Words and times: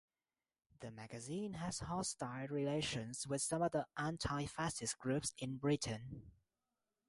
The 0.79 0.89
magazine 0.89 1.53
has 1.53 1.77
hostile 1.81 2.47
relations 2.47 3.27
with 3.27 3.43
some 3.43 3.61
other 3.61 3.85
anti-fascist 3.97 4.97
groups 4.97 5.35
in 5.37 5.57
Britain. 5.57 6.23